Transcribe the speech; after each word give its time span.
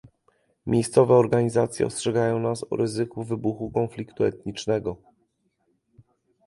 Miejscowe 0.65 1.15
organizacje 1.15 1.85
ostrzegają 1.85 2.39
nas 2.39 2.65
o 2.69 2.75
ryzyku 2.75 3.23
wybuchu 3.23 3.71
konfliktu 3.71 4.23
etnicznego 4.23 4.97